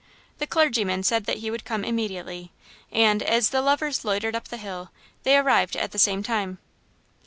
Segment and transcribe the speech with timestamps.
[0.39, 2.51] The clergyman said that he would come immediately,
[2.91, 4.89] and, as the lovers loitered up the hill,
[5.21, 6.57] they arrived at the same time.